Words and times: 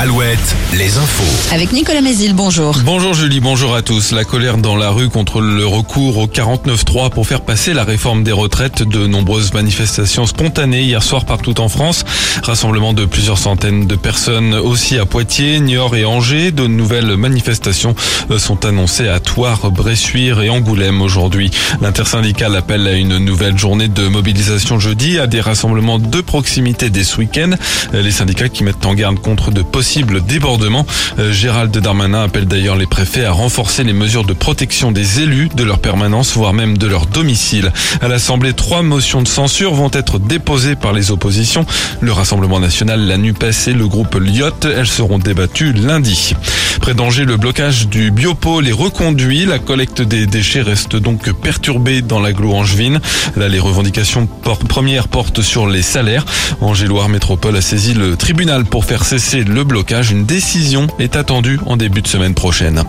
Alouette, 0.00 0.56
les 0.78 0.96
infos. 0.96 1.52
Avec 1.54 1.72
Nicolas 1.72 2.00
Mézil, 2.00 2.32
bonjour. 2.32 2.74
Bonjour 2.86 3.12
Julie, 3.12 3.40
bonjour 3.40 3.74
à 3.74 3.82
tous. 3.82 4.12
La 4.12 4.24
colère 4.24 4.56
dans 4.56 4.74
la 4.74 4.88
rue 4.88 5.10
contre 5.10 5.42
le 5.42 5.66
recours 5.66 6.16
au 6.16 6.26
49.3 6.26 7.10
pour 7.10 7.26
faire 7.26 7.42
passer 7.42 7.74
la 7.74 7.84
réforme 7.84 8.24
des 8.24 8.32
retraites. 8.32 8.82
De 8.82 9.06
nombreuses 9.06 9.52
manifestations 9.52 10.24
spontanées 10.24 10.84
hier 10.84 11.02
soir 11.02 11.26
partout 11.26 11.60
en 11.60 11.68
France. 11.68 12.06
Rassemblement 12.42 12.94
de 12.94 13.04
plusieurs 13.04 13.36
centaines 13.36 13.86
de 13.86 13.94
personnes 13.94 14.54
aussi 14.54 14.96
à 14.96 15.04
Poitiers, 15.04 15.60
Niort 15.60 15.94
et 15.94 16.06
Angers. 16.06 16.50
De 16.50 16.66
nouvelles 16.66 17.18
manifestations 17.18 17.94
euh, 18.30 18.38
sont 18.38 18.64
annoncées 18.64 19.08
à 19.08 19.20
Toire, 19.20 19.70
Bressuire 19.70 20.40
et 20.40 20.48
Angoulême 20.48 21.02
aujourd'hui. 21.02 21.50
L'intersyndicale 21.82 22.56
appelle 22.56 22.86
à 22.86 22.94
une 22.94 23.18
nouvelle 23.18 23.58
journée 23.58 23.88
de 23.88 24.08
mobilisation 24.08 24.78
jeudi, 24.78 25.18
à 25.18 25.26
des 25.26 25.42
rassemblements 25.42 25.98
de 25.98 26.22
proximité 26.22 26.88
dès 26.88 27.04
ce 27.04 27.18
week-end. 27.18 27.50
Les 27.92 28.12
syndicats 28.12 28.48
qui 28.48 28.64
mettent 28.64 28.86
en 28.86 28.94
garde 28.94 29.20
contre 29.20 29.50
de 29.50 29.60
possibles 29.60 29.89
débordements. 30.20 30.86
Euh, 31.18 31.32
Gérald 31.32 31.76
Darmanin 31.76 32.22
appelle 32.22 32.46
d'ailleurs 32.46 32.76
les 32.76 32.86
préfets 32.86 33.24
à 33.24 33.32
renforcer 33.32 33.82
les 33.82 33.92
mesures 33.92 34.24
de 34.24 34.32
protection 34.32 34.92
des 34.92 35.20
élus, 35.20 35.48
de 35.54 35.64
leur 35.64 35.78
permanence, 35.78 36.34
voire 36.34 36.52
même 36.52 36.78
de 36.78 36.86
leur 36.86 37.06
domicile. 37.06 37.72
À 38.00 38.08
l'Assemblée, 38.08 38.52
trois 38.52 38.82
motions 38.82 39.22
de 39.22 39.28
censure 39.28 39.74
vont 39.74 39.90
être 39.92 40.18
déposées 40.18 40.76
par 40.76 40.92
les 40.92 41.10
oppositions. 41.10 41.66
Le 42.00 42.12
Rassemblement 42.12 42.60
national, 42.60 43.06
la 43.06 43.16
NUPES 43.16 43.68
et 43.68 43.72
le 43.72 43.88
groupe 43.88 44.14
Lyot, 44.14 44.50
elles 44.64 44.86
seront 44.86 45.18
débattues 45.18 45.72
lundi. 45.72 46.34
Près 46.80 46.94
d'Angers, 46.94 47.24
le 47.26 47.36
blocage 47.36 47.88
du 47.88 48.10
biopôle 48.10 48.66
est 48.66 48.72
reconduit. 48.72 49.44
La 49.44 49.58
collecte 49.58 50.00
des 50.00 50.26
déchets 50.26 50.62
reste 50.62 50.96
donc 50.96 51.30
perturbée 51.32 52.00
dans 52.00 52.20
l'agglo 52.20 52.52
angevine. 52.52 53.00
Là, 53.36 53.48
les 53.48 53.58
revendications 53.58 54.26
premières 54.68 55.08
portent 55.08 55.42
sur 55.42 55.66
les 55.66 55.82
salaires. 55.82 56.24
Angers-Loire 56.60 57.08
Métropole 57.08 57.56
a 57.56 57.60
saisi 57.60 57.92
le 57.92 58.16
tribunal 58.16 58.64
pour 58.64 58.86
faire 58.86 59.04
cesser 59.04 59.44
le 59.44 59.62
blocage. 59.62 60.10
Une 60.10 60.24
décision 60.24 60.86
est 60.98 61.16
attendue 61.16 61.60
en 61.66 61.76
début 61.76 62.00
de 62.00 62.08
semaine 62.08 62.34
prochaine. 62.34 62.82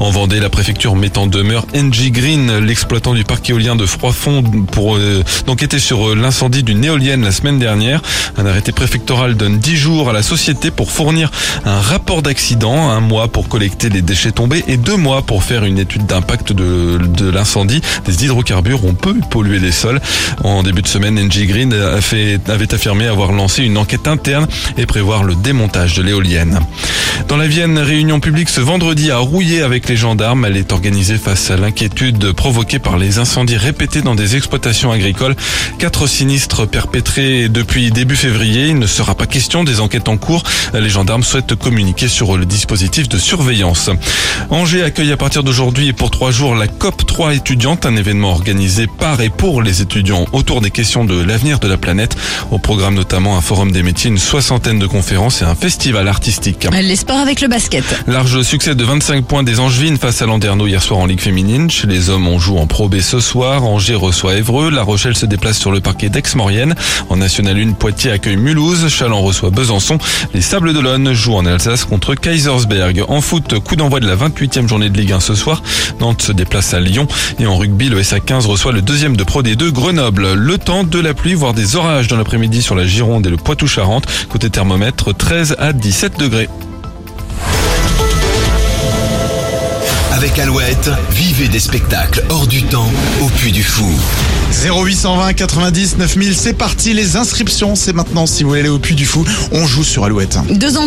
En 0.00 0.10
Vendée, 0.10 0.40
la 0.40 0.48
préfecture 0.48 0.96
met 0.96 1.18
en 1.18 1.26
demeure 1.26 1.66
NG 1.74 2.10
Green, 2.10 2.58
l'exploitant 2.58 3.12
du 3.12 3.24
parc 3.24 3.48
éolien 3.50 3.76
de 3.76 3.84
Froidfond, 3.84 4.42
pour 4.72 4.96
euh, 4.96 5.22
d'enquêter 5.46 5.78
sur 5.78 6.08
euh, 6.08 6.14
l'incendie 6.14 6.62
d'une 6.62 6.84
éolienne 6.84 7.22
la 7.22 7.32
semaine 7.32 7.58
dernière. 7.58 8.00
Un 8.38 8.46
arrêté 8.46 8.72
préfectoral 8.72 9.36
donne 9.36 9.58
10 9.58 9.76
jours 9.76 10.10
à 10.10 10.12
la 10.12 10.22
société 10.22 10.70
pour 10.70 10.90
fournir 10.90 11.30
un 11.64 11.78
rapport 11.78 12.22
d'accident, 12.22 12.90
un 12.90 13.00
mois 13.00 13.28
pour 13.34 13.48
collecter 13.48 13.90
les 13.90 14.00
déchets 14.00 14.30
tombés 14.30 14.64
et 14.68 14.76
deux 14.76 14.96
mois 14.96 15.22
pour 15.22 15.42
faire 15.42 15.64
une 15.64 15.78
étude 15.78 16.06
d'impact 16.06 16.52
de, 16.52 16.98
de 16.98 17.28
l'incendie. 17.28 17.82
Des 18.06 18.24
hydrocarbures 18.24 18.84
ont 18.84 18.94
peu 18.94 19.14
pollué 19.28 19.58
les 19.58 19.72
sols. 19.72 20.00
En 20.44 20.62
début 20.62 20.82
de 20.82 20.86
semaine, 20.86 21.16
NG 21.16 21.46
Green 21.46 21.74
avait 21.74 22.74
affirmé 22.74 23.06
avoir 23.08 23.32
lancé 23.32 23.64
une 23.64 23.76
enquête 23.76 24.06
interne 24.06 24.46
et 24.78 24.86
prévoir 24.86 25.24
le 25.24 25.34
démontage 25.34 25.94
de 25.94 26.02
l'éolienne. 26.02 26.60
Dans 27.28 27.36
la 27.36 27.48
Vienne, 27.48 27.78
réunion 27.78 28.20
publique 28.20 28.48
ce 28.48 28.60
vendredi 28.60 29.10
à 29.10 29.18
Rouillé 29.18 29.62
avec 29.62 29.88
les 29.88 29.96
gendarmes. 29.96 30.44
Elle 30.44 30.56
est 30.56 30.72
organisée 30.72 31.16
face 31.16 31.50
à 31.50 31.56
l'inquiétude 31.56 32.32
provoquée 32.32 32.78
par 32.78 32.98
les 32.98 33.18
incendies 33.18 33.56
répétés 33.56 34.02
dans 34.02 34.14
des 34.14 34.36
exploitations 34.36 34.92
agricoles. 34.92 35.34
Quatre 35.78 36.06
sinistres 36.06 36.68
perpétrés 36.68 37.48
depuis 37.48 37.90
début 37.90 38.16
février. 38.16 38.68
Il 38.68 38.78
ne 38.78 38.86
sera 38.86 39.16
pas 39.16 39.26
question 39.26 39.64
des 39.64 39.80
enquêtes 39.80 40.08
en 40.08 40.18
cours. 40.18 40.44
Les 40.72 40.88
gendarmes 40.88 41.24
souhaitent 41.24 41.56
communiquer 41.56 42.06
sur 42.06 42.36
le 42.36 42.44
dispositif 42.44 43.08
de 43.08 43.18
surveillance. 43.24 43.90
Angers 44.50 44.82
accueille 44.82 45.10
à 45.12 45.16
partir 45.16 45.42
d'aujourd'hui 45.42 45.88
et 45.88 45.92
pour 45.92 46.10
trois 46.10 46.30
jours 46.30 46.54
la 46.54 46.68
COP 46.68 47.06
3 47.06 47.34
étudiante, 47.34 47.86
un 47.86 47.96
événement 47.96 48.30
organisé 48.30 48.86
par 48.86 49.20
et 49.20 49.30
pour 49.30 49.62
les 49.62 49.80
étudiants 49.80 50.26
autour 50.32 50.60
des 50.60 50.70
questions 50.70 51.04
de 51.04 51.20
l'avenir 51.20 51.58
de 51.58 51.66
la 51.66 51.76
planète. 51.76 52.16
Au 52.50 52.58
programme 52.58 52.94
notamment 52.94 53.36
un 53.36 53.40
forum 53.40 53.72
des 53.72 53.82
métiers, 53.82 54.10
une 54.10 54.18
soixantaine 54.18 54.78
de 54.78 54.86
conférences 54.86 55.42
et 55.42 55.44
un 55.44 55.54
festival 55.54 56.06
artistique. 56.06 56.68
Les 56.72 56.96
sports 56.96 57.18
avec 57.18 57.40
le 57.40 57.48
basket. 57.48 57.84
Large 58.06 58.42
succès 58.42 58.74
de 58.74 58.84
25 58.84 59.24
points 59.24 59.42
des 59.42 59.58
Angevines 59.58 59.96
face 59.96 60.20
à 60.20 60.26
Landerneau 60.26 60.66
hier 60.66 60.82
soir 60.82 61.00
en 61.00 61.06
Ligue 61.06 61.20
féminine. 61.20 61.70
Chez 61.70 61.86
les 61.86 62.10
hommes, 62.10 62.28
on 62.28 62.38
joue 62.38 62.58
en 62.58 62.66
Pro 62.66 62.88
B 62.88 63.00
ce 63.00 63.20
soir. 63.20 63.64
Angers 63.64 63.94
reçoit 63.94 64.34
Évreux. 64.34 64.70
La 64.70 64.82
Rochelle 64.82 65.16
se 65.16 65.26
déplace 65.26 65.58
sur 65.58 65.72
le 65.72 65.80
parquet 65.80 66.10
d'Aix-Maurienne. 66.10 66.74
En 67.08 67.16
National 67.16 67.56
1, 67.56 67.72
Poitiers 67.72 68.10
accueille 68.10 68.36
Mulhouse. 68.36 68.88
Chaland 68.88 69.22
reçoit 69.22 69.50
Besançon. 69.50 69.98
Les 70.34 70.42
Sables 70.42 70.72
d'Olonne 70.74 71.12
jouent 71.14 71.36
en 71.36 71.46
Alsace 71.46 71.84
contre 71.84 72.14
Kaisersberg. 72.14 73.02
En 73.14 73.20
foot, 73.20 73.60
coup 73.60 73.76
d'envoi 73.76 74.00
de 74.00 74.08
la 74.08 74.16
28e 74.16 74.66
journée 74.66 74.90
de 74.90 74.98
Ligue 74.98 75.12
1 75.12 75.20
ce 75.20 75.36
soir. 75.36 75.62
Nantes 76.00 76.20
se 76.20 76.32
déplace 76.32 76.74
à 76.74 76.80
Lyon. 76.80 77.06
Et 77.38 77.46
en 77.46 77.56
rugby, 77.56 77.88
le 77.88 78.02
SA15 78.02 78.48
reçoit 78.48 78.72
le 78.72 78.82
deuxième 78.82 79.16
de 79.16 79.22
Pro 79.22 79.40
D2 79.40 79.70
Grenoble. 79.70 80.32
Le 80.32 80.58
temps 80.58 80.82
de 80.82 80.98
la 80.98 81.14
pluie, 81.14 81.34
voire 81.34 81.54
des 81.54 81.76
orages 81.76 82.08
dans 82.08 82.16
l'après-midi 82.16 82.60
sur 82.60 82.74
la 82.74 82.84
Gironde 82.84 83.24
et 83.28 83.30
le 83.30 83.36
Poitou-Charentes. 83.36 84.06
Côté 84.28 84.50
thermomètre, 84.50 85.16
13 85.16 85.54
à 85.60 85.72
17 85.72 86.18
degrés. 86.18 86.48
Avec 90.12 90.36
Alouette, 90.38 90.90
vivez 91.10 91.48
des 91.48 91.60
spectacles 91.60 92.24
hors 92.30 92.46
du 92.46 92.62
temps 92.62 92.90
au 93.20 93.26
Puy 93.26 93.52
du 93.52 93.62
Fou. 93.62 93.92
0820 94.64 95.34
90 95.34 95.98
9000, 95.98 96.34
c'est 96.36 96.52
parti, 96.52 96.94
les 96.94 97.16
inscriptions, 97.16 97.74
c'est 97.74 97.92
maintenant 97.92 98.24
si 98.26 98.42
vous 98.42 98.50
voulez 98.50 98.60
aller 98.60 98.68
au 98.68 98.78
Puy 98.78 98.94
du 98.94 99.04
Fou, 99.04 99.24
on 99.52 99.66
joue 99.66 99.82
sur 99.82 100.04
Alouette. 100.04 100.38
Deux 100.50 100.76
entrées 100.76 100.82